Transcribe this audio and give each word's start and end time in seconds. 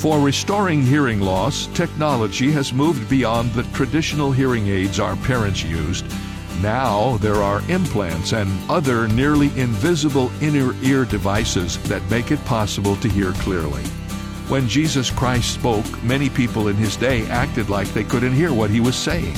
For 0.00 0.18
restoring 0.18 0.80
hearing 0.80 1.20
loss, 1.20 1.66
technology 1.74 2.50
has 2.52 2.72
moved 2.72 3.06
beyond 3.10 3.52
the 3.52 3.64
traditional 3.74 4.32
hearing 4.32 4.66
aids 4.68 4.98
our 4.98 5.14
parents 5.14 5.62
used. 5.62 6.06
Now 6.62 7.18
there 7.18 7.42
are 7.42 7.60
implants 7.70 8.32
and 8.32 8.50
other 8.70 9.08
nearly 9.08 9.48
invisible 9.60 10.32
inner 10.40 10.74
ear 10.82 11.04
devices 11.04 11.76
that 11.82 12.10
make 12.10 12.30
it 12.30 12.42
possible 12.46 12.96
to 12.96 13.10
hear 13.10 13.32
clearly. 13.32 13.82
When 14.48 14.66
Jesus 14.68 15.10
Christ 15.10 15.52
spoke, 15.52 16.02
many 16.02 16.30
people 16.30 16.68
in 16.68 16.76
his 16.76 16.96
day 16.96 17.26
acted 17.26 17.68
like 17.68 17.88
they 17.88 18.04
couldn't 18.04 18.32
hear 18.32 18.54
what 18.54 18.70
he 18.70 18.80
was 18.80 18.96
saying. 18.96 19.36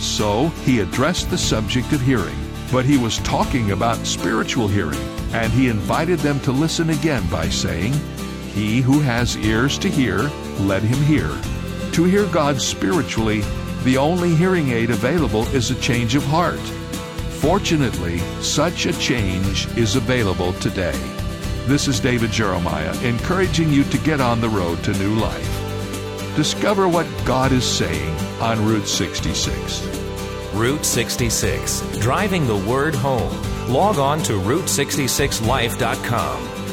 So 0.00 0.48
he 0.64 0.80
addressed 0.80 1.28
the 1.28 1.36
subject 1.36 1.92
of 1.92 2.00
hearing, 2.00 2.38
but 2.72 2.86
he 2.86 2.96
was 2.96 3.18
talking 3.18 3.72
about 3.72 4.06
spiritual 4.06 4.68
hearing, 4.68 5.04
and 5.34 5.52
he 5.52 5.68
invited 5.68 6.20
them 6.20 6.40
to 6.40 6.50
listen 6.50 6.88
again 6.88 7.28
by 7.28 7.50
saying, 7.50 7.92
He 8.58 8.80
who 8.80 8.98
has 8.98 9.36
ears 9.36 9.78
to 9.78 9.88
hear, 9.88 10.22
let 10.58 10.82
him 10.82 11.00
hear. 11.04 11.30
To 11.92 12.02
hear 12.02 12.26
God 12.26 12.60
spiritually, 12.60 13.44
the 13.84 13.96
only 13.96 14.34
hearing 14.34 14.70
aid 14.70 14.90
available 14.90 15.46
is 15.54 15.70
a 15.70 15.80
change 15.80 16.16
of 16.16 16.24
heart. 16.24 16.58
Fortunately, 17.38 18.18
such 18.42 18.86
a 18.86 18.98
change 18.98 19.68
is 19.78 19.94
available 19.94 20.54
today. 20.54 20.98
This 21.66 21.86
is 21.86 22.00
David 22.00 22.32
Jeremiah 22.32 22.92
encouraging 23.04 23.72
you 23.72 23.84
to 23.84 23.98
get 23.98 24.20
on 24.20 24.40
the 24.40 24.48
road 24.48 24.82
to 24.82 24.92
new 24.94 25.14
life. 25.14 26.34
Discover 26.34 26.88
what 26.88 27.06
God 27.24 27.52
is 27.52 27.64
saying 27.64 28.18
on 28.40 28.66
Route 28.66 28.88
66. 28.88 29.86
Route 30.52 30.84
66, 30.84 31.98
driving 31.98 32.48
the 32.48 32.58
word 32.68 32.96
home. 32.96 33.40
Log 33.68 33.98
on 33.98 34.20
to 34.24 34.32
Route66Life.com. 34.32 36.67